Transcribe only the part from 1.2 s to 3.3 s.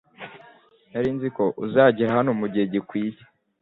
ko uzagera hano mugihe gikwiye